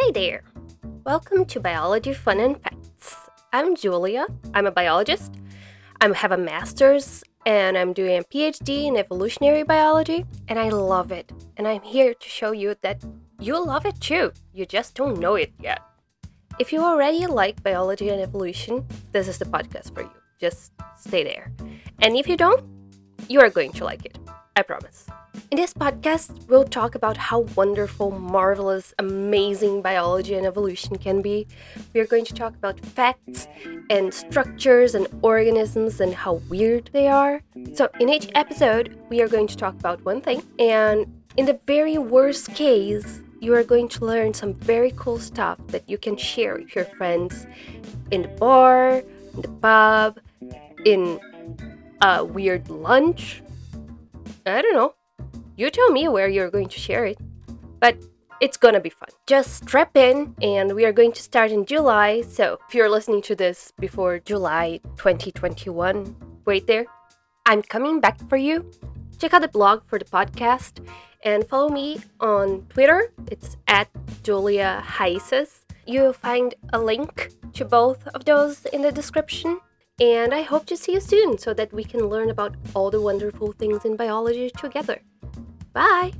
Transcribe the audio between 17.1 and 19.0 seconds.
like biology and evolution,